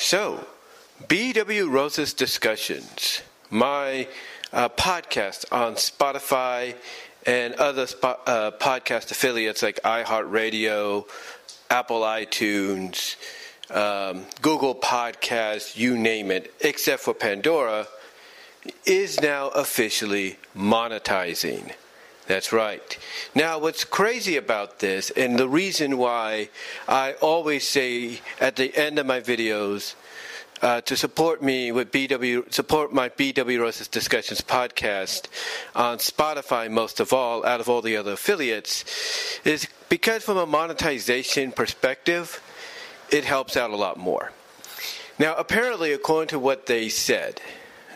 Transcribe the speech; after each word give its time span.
So, 0.00 0.46
BW 1.08 1.68
Rosas 1.68 2.12
Discussions, 2.12 3.20
my 3.50 4.06
uh, 4.52 4.68
podcast 4.68 5.44
on 5.50 5.74
Spotify 5.74 6.76
and 7.26 7.52
other 7.54 7.82
uh, 8.04 8.52
podcast 8.52 9.10
affiliates 9.10 9.60
like 9.60 9.80
iHeartRadio, 9.82 11.04
Apple 11.68 12.02
iTunes, 12.02 13.16
um, 13.72 14.24
Google 14.40 14.76
Podcasts, 14.76 15.76
you 15.76 15.98
name 15.98 16.30
it, 16.30 16.54
except 16.60 17.02
for 17.02 17.12
Pandora, 17.12 17.88
is 18.86 19.20
now 19.20 19.48
officially 19.48 20.38
monetizing. 20.56 21.72
That's 22.28 22.52
right. 22.52 22.98
Now, 23.34 23.58
what's 23.58 23.84
crazy 23.84 24.36
about 24.36 24.80
this, 24.80 25.08
and 25.08 25.38
the 25.38 25.48
reason 25.48 25.96
why 25.96 26.50
I 26.86 27.14
always 27.22 27.66
say 27.66 28.20
at 28.38 28.56
the 28.56 28.76
end 28.76 28.98
of 28.98 29.06
my 29.06 29.20
videos 29.22 29.94
uh, 30.60 30.82
to 30.82 30.94
support 30.94 31.42
me 31.42 31.72
with 31.72 31.90
BW, 31.90 32.52
support 32.52 32.92
my 32.92 33.08
BW 33.08 33.60
Rosas 33.60 33.88
Discussions 33.88 34.42
podcast 34.42 35.28
on 35.74 35.96
Spotify, 35.96 36.70
most 36.70 37.00
of 37.00 37.14
all, 37.14 37.46
out 37.46 37.60
of 37.60 37.70
all 37.70 37.80
the 37.80 37.96
other 37.96 38.12
affiliates, 38.12 38.84
is 39.46 39.66
because 39.88 40.22
from 40.22 40.36
a 40.36 40.44
monetization 40.44 41.50
perspective, 41.50 42.42
it 43.10 43.24
helps 43.24 43.56
out 43.56 43.70
a 43.70 43.76
lot 43.76 43.96
more. 43.96 44.32
Now, 45.18 45.34
apparently, 45.36 45.94
according 45.94 46.28
to 46.28 46.38
what 46.38 46.66
they 46.66 46.90
said, 46.90 47.40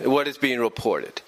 what 0.00 0.26
is 0.26 0.38
being 0.38 0.58
reported, 0.58 1.20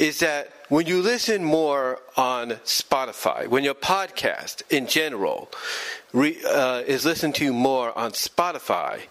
is 0.00 0.20
that 0.20 0.50
when 0.70 0.86
you 0.86 1.02
listen 1.02 1.44
more 1.44 2.00
on 2.16 2.52
Spotify, 2.64 3.46
when 3.46 3.64
your 3.64 3.74
podcast 3.74 4.62
in 4.70 4.86
general 4.86 5.50
re, 6.14 6.38
uh, 6.48 6.82
is 6.86 7.04
listened 7.04 7.34
to 7.34 7.52
more 7.52 7.96
on 7.96 8.12
Spotify, 8.12 9.02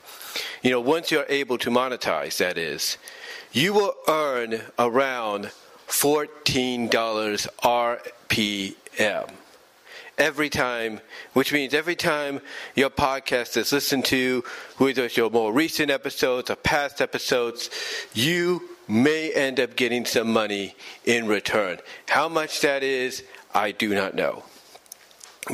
you 0.64 0.72
know, 0.72 0.82
once 0.82 1.12
you're 1.12 1.28
able 1.30 1.60
to 1.60 1.70
monetize, 1.70 2.38
that 2.38 2.58
is, 2.58 2.98
you 3.52 3.72
will 3.72 3.94
earn 4.08 4.62
around 4.80 5.52
$14 5.88 6.90
RPM 7.62 9.30
every 10.18 10.50
time, 10.50 11.00
which 11.34 11.54
means 11.54 11.74
every 11.74 11.96
time 11.96 12.42
your 12.76 12.90
podcast 12.90 13.58
is 13.58 13.72
listened 13.72 14.06
to, 14.06 14.44
whether 14.78 15.06
it's 15.06 15.16
your 15.16 15.30
more 15.30 15.54
recent 15.54 15.92
episodes 15.92 16.50
or 16.50 16.56
past 16.56 17.00
episodes, 17.00 17.70
you 18.14 18.69
may 18.90 19.32
end 19.32 19.60
up 19.60 19.76
getting 19.76 20.06
some 20.06 20.34
money 20.34 20.76
in 21.06 21.28
return. 21.28 21.78
How 22.10 22.28
much 22.28 22.62
that 22.62 22.84
is, 22.84 23.24
I 23.54 23.72
do 23.72 23.94
not 23.94 24.16
know. 24.16 24.44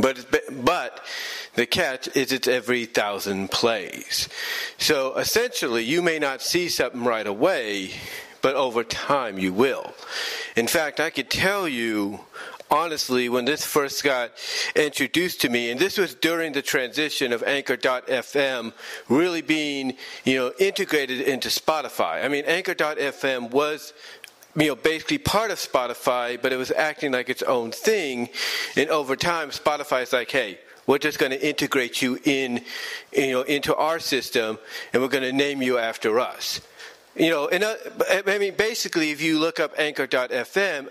But 0.02 0.26
but 0.52 1.06
the 1.54 1.66
catch 1.66 2.08
is 2.16 2.32
it's 2.32 2.48
every 2.48 2.86
thousand 2.86 3.52
plays. 3.52 4.28
So 4.78 5.16
essentially, 5.16 5.84
you 5.84 6.02
may 6.02 6.18
not 6.18 6.42
see 6.42 6.70
something 6.70 7.04
right 7.04 7.28
away, 7.28 7.92
but 8.42 8.56
over 8.56 8.84
time 8.84 9.38
you 9.38 9.54
will. 9.54 9.94
In 10.56 10.68
fact, 10.68 11.00
I 11.00 11.10
could 11.10 11.30
tell 11.30 11.68
you 11.68 12.22
honestly, 12.70 13.30
when 13.30 13.46
this 13.46 13.66
first 13.66 14.04
got 14.04 14.32
introduced 14.76 15.42
to 15.42 15.50
me, 15.50 15.72
and 15.72 15.80
this 15.80 15.98
was 15.98 16.16
during 16.16 16.54
the 16.54 16.62
transition 16.62 17.34
of 17.34 17.44
Anchor.fm 17.44 18.74
really 19.10 19.42
being, 19.42 19.96
you 20.24 20.36
know, 20.38 20.52
integrated 20.60 21.22
into 21.22 21.50
Spotify. 21.50 22.24
I 22.24 22.28
mean, 22.28 22.46
Anchor.fm 22.46 23.52
was 23.52 23.94
you 24.58 24.68
know, 24.68 24.76
basically 24.76 25.18
part 25.18 25.52
of 25.52 25.58
Spotify, 25.58 26.42
but 26.42 26.54
it 26.54 26.58
was 26.58 26.72
acting 26.72 27.12
like 27.12 27.30
its 27.30 27.44
own 27.44 27.72
thing. 27.72 28.30
And 28.78 28.90
over 28.90 29.16
time, 29.18 29.50
Spotify 29.50 30.04
is 30.04 30.14
like, 30.14 30.32
hey, 30.32 30.60
we're 30.88 30.98
just 30.98 31.20
going 31.20 31.32
to 31.32 31.48
integrate 31.48 32.02
you 32.02 32.20
in, 32.24 32.62
you 33.12 33.32
know, 33.32 33.42
into 33.42 33.76
our 33.76 34.00
system, 34.00 34.58
and 34.94 35.02
we're 35.02 35.10
going 35.10 35.24
to 35.24 35.34
name 35.34 35.62
you 35.62 35.78
after 35.78 36.20
us. 36.20 36.62
You 37.16 37.30
know, 37.30 37.48
and 37.48 37.64
uh, 37.64 37.76
I 38.28 38.38
mean, 38.38 38.56
basically, 38.56 39.12
if 39.12 39.22
you 39.22 39.40
look 39.40 39.60
up 39.60 39.74
Anchor.fm, 39.78 40.90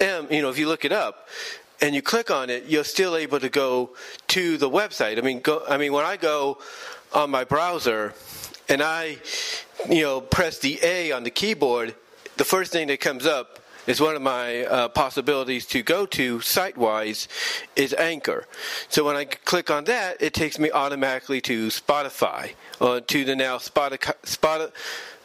M, 0.00 0.26
you 0.30 0.40
know, 0.40 0.48
if 0.48 0.58
you 0.58 0.66
look 0.66 0.84
it 0.84 0.92
up 0.92 1.28
and 1.80 1.94
you 1.94 2.02
click 2.02 2.30
on 2.30 2.50
it, 2.50 2.64
you're 2.66 2.84
still 2.84 3.16
able 3.16 3.38
to 3.38 3.48
go 3.48 3.90
to 4.28 4.56
the 4.56 4.68
website. 4.68 5.18
I 5.18 5.20
mean, 5.20 5.40
go, 5.40 5.62
I 5.68 5.76
mean, 5.76 5.92
when 5.92 6.04
I 6.04 6.16
go 6.16 6.58
on 7.12 7.30
my 7.30 7.44
browser 7.44 8.14
and 8.68 8.82
I, 8.82 9.18
you 9.88 10.02
know, 10.02 10.20
press 10.20 10.58
the 10.58 10.78
A 10.82 11.12
on 11.12 11.24
the 11.24 11.30
keyboard, 11.30 11.94
the 12.36 12.44
first 12.44 12.72
thing 12.72 12.88
that 12.88 13.00
comes 13.00 13.26
up 13.26 13.58
is 13.90 14.00
one 14.00 14.14
of 14.14 14.22
my 14.22 14.64
uh, 14.64 14.88
possibilities 14.88 15.66
to 15.66 15.82
go 15.82 16.06
to 16.06 16.40
site-wise 16.40 17.26
is 17.74 17.92
Anchor. 17.94 18.46
So 18.88 19.02
when 19.02 19.16
I 19.16 19.24
click 19.24 19.68
on 19.68 19.82
that, 19.84 20.22
it 20.22 20.32
takes 20.32 20.60
me 20.60 20.70
automatically 20.70 21.40
to 21.42 21.66
Spotify 21.66 22.52
or 22.80 23.00
to 23.00 23.24
the 23.24 23.34
now 23.34 23.58
Spotify, 23.58 24.14
Spotify, 24.22 24.70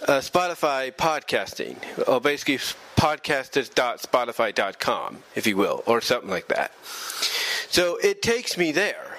uh, 0.07 0.19
Spotify 0.19 0.91
podcasting, 0.91 1.77
or 2.07 2.19
basically 2.19 2.57
podcasters.spotify.com, 2.97 5.17
if 5.35 5.45
you 5.45 5.57
will, 5.57 5.83
or 5.85 6.01
something 6.01 6.31
like 6.31 6.47
that. 6.47 6.71
So 7.69 7.97
it 7.97 8.23
takes 8.23 8.57
me 8.57 8.71
there. 8.71 9.17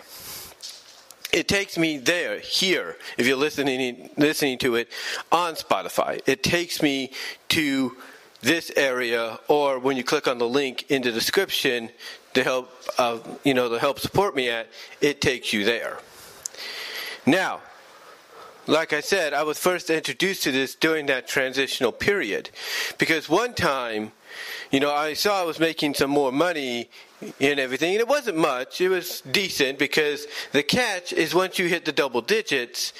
It 1.33 1.47
takes 1.47 1.79
me 1.79 1.99
there, 1.99 2.41
here, 2.41 2.97
if 3.17 3.29
you're 3.29 3.37
listening 3.37 4.11
listening 4.17 4.59
to 4.59 4.75
it 4.75 4.89
on 5.31 5.55
Spotify. 5.55 6.21
It 6.27 6.43
takes 6.43 6.83
me 6.83 7.13
to 7.51 7.97
this 8.41 8.71
area, 8.77 9.39
or 9.49 9.79
when 9.79 9.97
you 9.97 10.05
click 10.05 10.29
on 10.29 10.39
the 10.39 10.49
link 10.49 10.91
in 10.91 11.03
the 11.03 11.13
description 11.13 11.91
to 12.35 12.45
help, 12.45 12.71
uh, 12.99 13.19
you 13.45 13.55
know, 13.55 13.69
to 13.69 13.79
help 13.79 13.99
support 13.99 14.37
me 14.37 14.51
at, 14.51 14.69
it 15.01 15.21
takes 15.21 15.53
you 15.53 15.65
there. 15.65 15.99
Now, 17.25 17.61
like 18.67 18.93
I 18.93 19.01
said, 19.01 19.33
I 19.33 19.43
was 19.43 19.59
first 19.59 19.91
introduced 19.91 20.43
to 20.45 20.53
this 20.53 20.75
during 20.75 21.07
that 21.07 21.29
transitional 21.29 21.93
period. 21.93 22.51
Because 22.99 23.29
one 23.29 23.55
time, 23.55 24.13
you 24.71 24.81
know, 24.81 24.93
I 24.93 25.15
saw 25.15 25.41
I 25.41 25.45
was 25.45 25.61
making 25.61 25.95
some 25.95 26.11
more 26.11 26.33
money 26.33 26.89
and 27.41 27.59
everything, 27.59 27.93
and 27.93 28.01
it 28.01 28.09
wasn't 28.09 28.37
much. 28.37 28.81
It 28.81 28.89
was 28.89 29.23
decent 29.23 29.79
because 29.79 30.27
the 30.53 30.63
catch 30.63 31.13
is 31.13 31.35
once 31.35 31.59
you 31.59 31.67
hit 31.67 31.85
the 31.85 31.93
double 31.93 32.21
digits, 32.21 32.93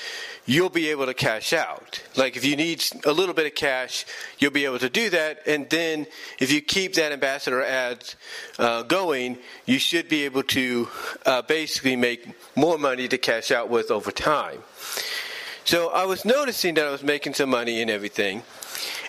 you'll 0.47 0.71
be 0.71 0.89
able 0.89 1.07
to 1.07 1.13
cash 1.13 1.53
out. 1.53 2.03
Like 2.17 2.37
if 2.37 2.45
you 2.45 2.57
need 2.57 2.83
a 3.05 3.13
little 3.13 3.35
bit 3.35 3.47
of 3.47 3.55
cash, 3.55 4.07
you'll 4.39 4.53
be 4.53 4.65
able 4.65 4.79
to 4.79 4.89
do 4.89 5.11
that. 5.11 5.41
And 5.47 5.69
then 5.69 6.07
if 6.39 6.51
you 6.51 6.63
keep 6.63 6.95
that 6.95 7.13
ambassador 7.13 7.63
ads 7.63 8.17
uh, 8.59 8.85
going, 8.85 9.39
you 9.67 9.79
should 9.79 10.09
be 10.09 10.25
able 10.25 10.45
to 10.45 10.89
uh, 11.27 11.43
basically 11.43 11.97
make 11.97 12.27
more 12.57 12.79
money 12.79 13.09
to 13.09 13.19
cash 13.19 13.51
out 13.51 13.69
with 13.69 13.91
over 13.91 14.13
time. 14.13 14.63
So 15.67 15.89
I 15.89 16.05
was 16.05 16.25
noticing 16.25 16.75
that 16.75 16.87
I 16.87 16.93
was 16.93 17.03
making 17.03 17.35
some 17.35 17.51
money 17.51 17.83
and 17.83 17.91
everything. 17.91 18.45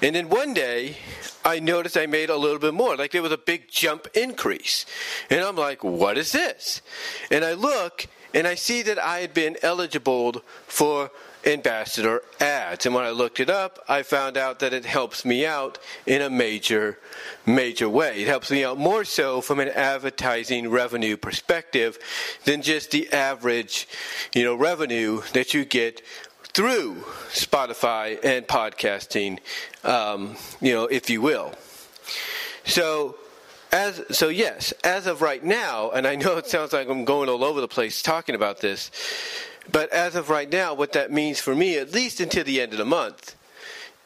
And 0.02 0.16
then 0.16 0.28
one 0.28 0.56
day, 0.56 0.98
I 1.46 1.60
noticed 1.60 1.96
I 1.96 2.08
made 2.08 2.32
a 2.32 2.36
little 2.36 2.58
bit 2.58 2.74
more. 2.74 2.98
Like 2.98 3.12
there 3.12 3.22
was 3.22 3.32
a 3.32 3.38
big 3.38 3.70
jump 3.70 4.08
increase. 4.16 4.88
And 5.30 5.42
I'm 5.42 5.56
like, 5.56 5.84
what 5.84 6.18
is 6.18 6.32
this? 6.32 6.82
And 7.30 7.46
I 7.46 7.54
look 7.54 8.08
and 8.34 8.48
I 8.48 8.56
see 8.56 8.82
that 8.82 8.98
I 8.98 9.20
had 9.20 9.36
been 9.36 9.56
eligible 9.62 10.44
for 10.66 11.12
ambassador 11.46 12.22
ads. 12.40 12.86
And 12.86 12.94
when 12.94 13.06
I 13.06 13.12
looked 13.12 13.40
it 13.40 13.50
up, 13.50 13.80
I 13.88 14.04
found 14.04 14.36
out 14.36 14.60
that 14.60 14.74
it 14.74 14.86
helps 14.86 15.24
me 15.24 15.46
out 15.46 15.80
in 16.06 16.22
a 16.22 16.30
major, 16.30 17.00
major 17.46 17.88
way. 17.88 18.22
It 18.22 18.28
helps 18.28 18.52
me 18.52 18.66
out 18.66 18.78
more 18.78 19.06
so 19.06 19.42
from 19.42 19.60
an 19.60 19.70
advertising 19.70 20.70
revenue 20.70 21.16
perspective 21.18 21.98
than 22.44 22.62
just 22.62 22.92
the 22.92 23.12
average, 23.14 23.88
you 24.34 24.44
know, 24.44 24.56
revenue 24.56 25.22
that 25.34 25.54
you 25.54 25.64
get 25.64 26.02
through 26.58 26.96
Spotify 27.30 28.18
and 28.24 28.48
podcasting, 28.48 29.38
um, 29.84 30.36
you 30.60 30.74
know, 30.74 30.86
if 30.88 31.08
you 31.08 31.22
will. 31.22 31.54
So, 32.66 33.16
as 33.72 34.02
so 34.10 34.30
yes, 34.30 34.72
as 34.84 35.06
of 35.06 35.22
right 35.22 35.44
now, 35.44 35.92
and 35.92 36.08
I 36.08 36.16
know 36.16 36.36
it 36.38 36.48
sounds 36.48 36.74
like 36.74 36.90
I'm 36.90 37.06
going 37.06 37.30
all 37.30 37.44
over 37.44 37.62
the 37.62 37.68
place 37.68 38.02
talking 38.02 38.34
about 38.34 38.60
this, 38.60 38.90
but 39.72 39.94
as 39.94 40.16
of 40.16 40.32
right 40.32 40.52
now, 40.52 40.74
what 40.74 40.94
that 40.94 41.12
means 41.12 41.40
for 41.40 41.54
me, 41.54 41.78
at 41.78 41.94
least 41.94 42.20
until 42.20 42.44
the 42.44 42.60
end 42.60 42.72
of 42.72 42.80
the 42.80 42.86
month, 42.86 43.36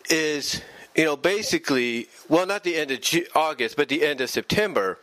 is 0.09 0.61
you 0.93 1.05
know 1.05 1.15
basically, 1.15 2.09
well, 2.27 2.45
not 2.45 2.65
the 2.65 2.75
end 2.75 2.91
of 2.91 2.99
August, 3.33 3.77
but 3.77 3.87
the 3.87 4.05
end 4.05 4.19
of 4.19 4.29
September. 4.29 4.99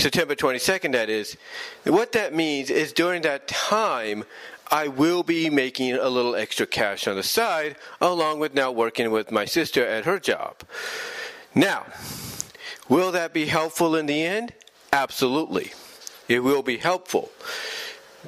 September 0.00 0.34
22nd, 0.34 0.92
that 0.92 1.10
is. 1.10 1.36
What 1.84 2.12
that 2.12 2.34
means 2.34 2.70
is 2.70 2.90
during 2.94 3.20
that 3.22 3.46
time, 3.46 4.24
I 4.70 4.88
will 4.88 5.22
be 5.22 5.50
making 5.50 5.92
a 5.92 6.08
little 6.08 6.34
extra 6.34 6.66
cash 6.66 7.06
on 7.06 7.16
the 7.16 7.22
side, 7.22 7.76
along 8.00 8.38
with 8.38 8.54
now 8.54 8.70
working 8.70 9.10
with 9.10 9.30
my 9.30 9.44
sister 9.44 9.84
at 9.84 10.06
her 10.06 10.18
job. 10.18 10.62
Now, 11.54 11.84
will 12.88 13.12
that 13.12 13.34
be 13.34 13.44
helpful 13.44 13.94
in 13.94 14.06
the 14.06 14.22
end? 14.22 14.54
Absolutely. 14.90 15.72
It 16.28 16.42
will 16.42 16.62
be 16.62 16.78
helpful. 16.78 17.30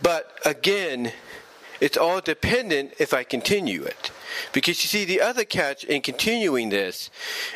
But 0.02 0.38
again, 0.44 1.12
it's 1.80 1.96
all 1.96 2.20
dependent 2.20 2.92
if 2.98 3.14
I 3.14 3.24
continue 3.24 3.82
it. 3.82 4.10
Because 4.52 4.82
you 4.82 4.88
see, 4.88 5.04
the 5.04 5.20
other 5.20 5.44
catch 5.44 5.84
in 5.84 6.02
continuing 6.02 6.68
this 6.68 7.10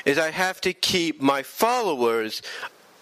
is 0.04 0.18
I 0.18 0.30
have 0.30 0.60
to 0.62 0.72
keep 0.72 1.20
my 1.20 1.42
followers 1.42 2.42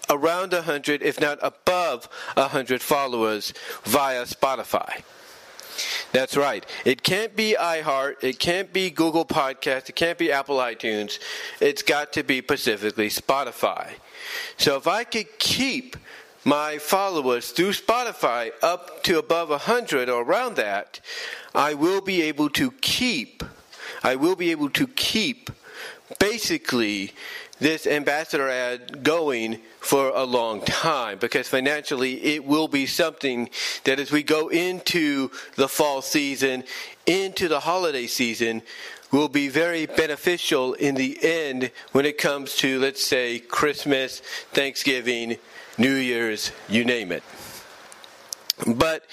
around 0.09 0.53
100, 0.53 1.01
if 1.01 1.19
not 1.19 1.39
above 1.41 2.09
100 2.35 2.81
followers 2.81 3.53
via 3.83 4.23
Spotify. 4.23 5.03
That's 6.11 6.37
right. 6.37 6.65
It 6.85 7.03
can't 7.03 7.35
be 7.35 7.55
iHeart. 7.59 8.23
It 8.23 8.39
can't 8.39 8.71
be 8.71 8.89
Google 8.89 9.25
Podcast. 9.25 9.89
It 9.89 9.95
can't 9.95 10.17
be 10.17 10.31
Apple 10.31 10.57
iTunes. 10.57 11.19
It's 11.59 11.81
got 11.83 12.13
to 12.13 12.23
be 12.23 12.39
specifically 12.39 13.09
Spotify. 13.09 13.89
So 14.57 14.77
if 14.77 14.87
I 14.87 15.03
could 15.03 15.37
keep 15.39 15.97
my 16.45 16.77
followers 16.77 17.51
through 17.51 17.71
Spotify 17.71 18.51
up 18.61 19.03
to 19.03 19.17
above 19.17 19.49
100 19.49 20.09
or 20.09 20.23
around 20.23 20.55
that, 20.55 21.01
I 21.53 21.73
will 21.73 22.01
be 22.01 22.21
able 22.21 22.49
to 22.51 22.71
keep, 22.71 23.43
I 24.03 24.15
will 24.15 24.35
be 24.35 24.51
able 24.51 24.69
to 24.71 24.87
keep 24.87 25.49
basically 26.19 27.13
this 27.59 27.87
ambassador 27.87 28.49
ad 28.49 29.03
going 29.03 29.59
for 29.79 30.09
a 30.09 30.23
long 30.23 30.61
time 30.61 31.17
because 31.17 31.47
financially 31.47 32.21
it 32.23 32.45
will 32.45 32.67
be 32.67 32.85
something 32.85 33.49
that 33.85 33.99
as 33.99 34.11
we 34.11 34.23
go 34.23 34.49
into 34.49 35.31
the 35.55 35.69
fall 35.69 36.01
season, 36.01 36.63
into 37.05 37.47
the 37.47 37.61
holiday 37.61 38.07
season, 38.07 38.61
will 39.11 39.29
be 39.29 39.47
very 39.47 39.85
beneficial 39.85 40.73
in 40.73 40.95
the 40.95 41.17
end 41.21 41.71
when 41.93 42.05
it 42.05 42.17
comes 42.17 42.55
to, 42.57 42.79
let's 42.79 43.05
say, 43.05 43.39
Christmas, 43.39 44.19
Thanksgiving, 44.51 45.37
New 45.77 45.95
Year's, 45.95 46.51
you 46.67 46.83
name 46.83 47.11
it. 47.11 47.23
But 48.67 49.05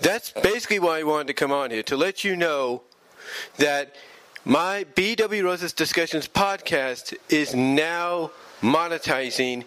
that's 0.00 0.30
basically 0.30 0.78
why 0.78 1.00
I 1.00 1.02
wanted 1.02 1.28
to 1.28 1.34
come 1.34 1.52
on 1.52 1.70
here 1.70 1.82
to 1.84 1.96
let 1.96 2.24
you 2.24 2.36
know 2.36 2.82
that 3.58 3.94
my 4.44 4.84
BW 4.94 5.42
Rosas 5.42 5.72
Discussions 5.72 6.28
podcast 6.28 7.14
is 7.30 7.54
now 7.54 8.30
monetizing. 8.60 9.64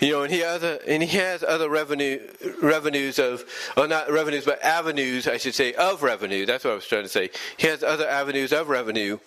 You 0.00 0.12
know, 0.12 0.22
and 0.24 0.32
he 0.32 0.42
and 0.42 1.02
he 1.02 1.16
has 1.18 1.42
other 1.42 1.70
revenue 1.70 2.20
revenues 2.62 3.18
of, 3.18 3.44
or 3.76 3.88
not 3.88 4.10
revenues, 4.10 4.44
but 4.44 4.62
avenues, 4.62 5.26
I 5.26 5.38
should 5.38 5.54
say, 5.54 5.72
of 5.72 6.02
revenue. 6.02 6.44
That's 6.44 6.64
what 6.64 6.72
I 6.72 6.74
was 6.74 6.86
trying 6.86 7.04
to 7.04 7.08
say. 7.08 7.30
He 7.56 7.66
has 7.66 7.82
other 7.82 8.08
avenues 8.08 8.52
of 8.52 8.68
revenue. 8.68 9.18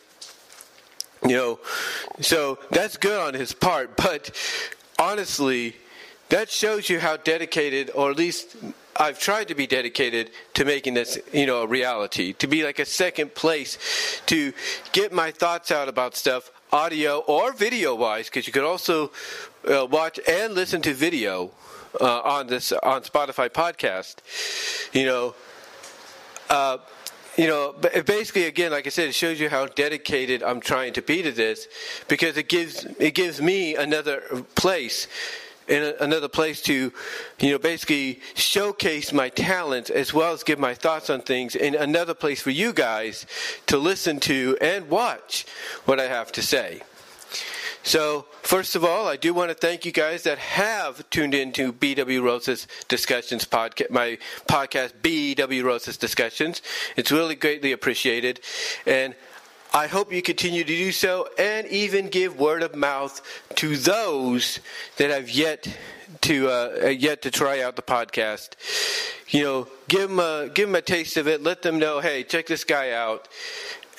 You 1.28 1.36
know, 1.36 1.60
so 2.22 2.60
that's 2.72 2.98
good 2.98 3.20
on 3.20 3.34
his 3.34 3.52
part. 3.52 3.98
But 3.98 4.32
honestly, 4.98 5.76
that 6.30 6.50
shows 6.50 6.90
you 6.90 7.00
how 7.00 7.18
dedicated, 7.18 7.92
or 7.94 8.12
at 8.12 8.18
least 8.18 8.56
I've 8.96 9.20
tried 9.20 9.48
to 9.48 9.56
be 9.56 9.66
dedicated 9.66 10.32
to 10.54 10.66
making 10.66 10.94
this, 10.94 11.18
you 11.34 11.46
know, 11.46 11.64
a 11.64 11.68
reality. 11.68 12.34
To 12.34 12.48
be 12.48 12.64
like 12.64 12.80
a 12.80 12.86
second 12.86 13.34
place, 13.34 14.22
to 14.28 14.54
get 14.92 15.12
my 15.12 15.32
thoughts 15.32 15.72
out 15.72 15.90
about 15.90 16.16
stuff, 16.16 16.52
audio 16.72 17.20
or 17.20 17.54
video 17.54 17.96
wise, 17.96 18.26
because 18.26 18.48
you 18.48 18.54
could 18.54 18.64
also 18.64 19.12
uh, 19.68 19.86
watch 19.90 20.20
and 20.28 20.54
listen 20.54 20.82
to 20.82 20.94
video 20.94 21.52
uh, 22.00 22.22
on 22.22 22.48
this 22.48 22.72
on 22.72 23.02
Spotify 23.02 23.50
podcast. 23.50 24.16
You 24.94 25.06
know, 25.06 25.36
uh, 26.50 26.78
you 27.38 27.48
know, 27.48 27.74
basically, 28.06 28.46
again, 28.46 28.72
like 28.72 28.86
I 28.86 28.90
said, 28.90 29.08
it 29.08 29.16
shows 29.16 29.40
you 29.40 29.50
how 29.50 29.66
dedicated 29.68 30.44
I'm 30.44 30.60
trying 30.60 30.94
to 30.94 31.02
be 31.02 31.22
to 31.24 31.32
this, 31.32 31.68
because 32.08 32.38
it 32.38 32.50
gives 32.50 32.86
it 33.00 33.14
gives 33.14 33.42
me 33.42 33.76
another 33.76 34.22
place. 34.56 35.08
In 35.70 35.94
another 36.00 36.28
place 36.28 36.62
to, 36.64 36.92
you 37.40 37.52
know, 37.52 37.60
basically 37.60 38.20
showcase 38.34 39.14
my 39.14 39.30
talents 39.30 39.92
as 39.92 40.14
well 40.14 40.34
as 40.34 40.44
give 40.44 40.58
my 40.58 40.74
thoughts 40.74 41.10
on 41.10 41.22
things, 41.22 41.56
and 41.56 41.76
another 41.76 42.16
place 42.16 42.42
for 42.42 42.50
you 42.50 42.74
guys 42.74 43.28
to 43.68 43.78
listen 43.78 44.20
to 44.22 44.58
and 44.60 44.90
watch 44.90 45.46
what 45.86 46.00
I 46.00 46.08
have 46.08 46.32
to 46.34 46.42
say. 46.42 46.82
So, 47.84 48.26
first 48.42 48.76
of 48.76 48.84
all, 48.84 49.08
I 49.08 49.16
do 49.16 49.34
want 49.34 49.50
to 49.50 49.56
thank 49.56 49.86
you 49.86 49.92
guys 49.92 50.24
that 50.24 50.38
have 50.38 51.10
tuned 51.10 51.34
into 51.34 51.72
BW 51.72 52.22
Rosas 52.22 52.68
Discussions 52.88 53.46
podcast, 53.46 53.90
my 53.90 54.18
podcast, 54.48 54.94
BW 55.02 55.64
Rosas 55.64 55.98
Discussions. 55.98 56.62
It's 56.98 57.12
really 57.12 57.36
greatly 57.36 57.72
appreciated. 57.72 58.42
And 58.86 59.16
I 59.72 59.86
hope 59.86 60.12
you 60.12 60.24
continue 60.24 60.64
to 60.64 60.68
do 60.68 60.92
so 60.92 61.30
and 61.38 61.68
even 61.68 62.10
give 62.10 62.40
word 62.40 62.64
of 62.64 62.76
mouth 62.76 63.22
to 63.56 63.78
those 63.78 64.60
that 64.98 65.12
have 65.12 65.30
yet 65.30 65.68
to 66.22 66.50
uh, 66.50 66.88
yet 66.88 67.22
to 67.22 67.32
try 67.32 67.62
out 67.62 67.76
the 67.76 67.84
podcast. 67.84 68.56
You 69.30 69.44
know, 69.44 69.68
give 69.88 70.10
them 70.10 70.20
a 70.20 70.50
give 70.52 70.70
them 70.70 70.76
a 70.76 70.82
taste 70.82 71.18
of 71.18 71.28
it. 71.28 71.44
Let 71.44 71.62
them 71.62 71.78
know, 71.78 72.00
hey, 72.00 72.24
check 72.24 72.48
this 72.48 72.64
guy 72.64 72.92
out. 72.92 73.28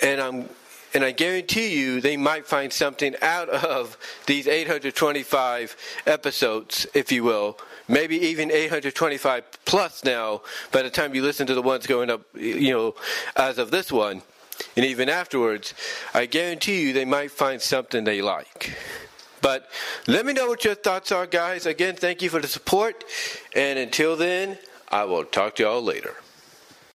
And 0.02 0.20
I'm 0.20 0.48
and 0.92 1.04
I 1.04 1.12
guarantee 1.12 1.78
you 1.78 2.00
they 2.00 2.16
might 2.16 2.46
find 2.46 2.72
something 2.72 3.14
out 3.22 3.48
of 3.48 3.96
these 4.26 4.48
825 4.48 5.76
episodes, 6.04 6.84
if 6.94 7.12
you 7.12 7.22
will. 7.22 7.58
Maybe 7.86 8.16
even 8.16 8.50
825 8.50 9.44
plus 9.64 10.02
now 10.02 10.42
by 10.72 10.82
the 10.82 10.90
time 10.90 11.14
you 11.14 11.22
listen 11.22 11.46
to 11.46 11.54
the 11.54 11.62
ones 11.62 11.86
going 11.86 12.10
up, 12.10 12.22
you 12.34 12.72
know, 12.72 12.94
as 13.36 13.58
of 13.58 13.70
this 13.70 13.92
one. 13.92 14.22
And 14.76 14.84
even 14.84 15.08
afterwards, 15.08 15.74
I 16.14 16.26
guarantee 16.26 16.82
you 16.82 16.92
they 16.92 17.04
might 17.04 17.30
find 17.30 17.60
something 17.60 18.04
they 18.04 18.22
like. 18.22 18.76
But 19.42 19.68
let 20.06 20.26
me 20.26 20.32
know 20.32 20.48
what 20.48 20.64
your 20.64 20.74
thoughts 20.74 21.12
are, 21.12 21.26
guys. 21.26 21.66
Again, 21.66 21.96
thank 21.96 22.22
you 22.22 22.28
for 22.28 22.40
the 22.40 22.48
support. 22.48 23.04
And 23.54 23.78
until 23.78 24.16
then, 24.16 24.58
I 24.88 25.04
will 25.04 25.24
talk 25.24 25.56
to 25.56 25.62
y'all 25.62 25.82
later. 25.82 26.16